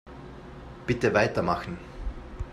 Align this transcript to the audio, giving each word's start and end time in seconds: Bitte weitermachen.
Bitte 0.87 1.13
weitermachen. 1.13 1.77